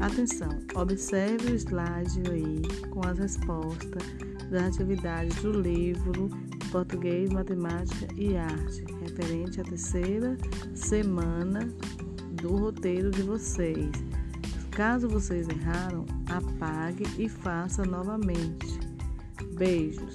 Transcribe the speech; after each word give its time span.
Atenção, 0.00 0.48
observe 0.74 1.52
o 1.52 1.54
slide 1.54 2.22
aí 2.30 2.62
com 2.88 3.06
as 3.06 3.18
respostas 3.18 4.02
das 4.50 4.62
atividades 4.62 5.36
do 5.42 5.52
livro 5.52 6.30
Português, 6.72 7.28
Matemática 7.30 8.08
e 8.16 8.34
Arte, 8.36 8.82
referente 9.00 9.60
à 9.60 9.64
terceira 9.64 10.38
semana 10.74 11.68
do 12.40 12.56
roteiro 12.56 13.10
de 13.10 13.22
vocês. 13.22 13.90
Caso 14.70 15.06
vocês 15.06 15.46
erraram, 15.48 16.06
apague 16.30 17.04
e 17.18 17.28
faça 17.28 17.84
novamente. 17.84 18.80
Beijos. 19.58 20.14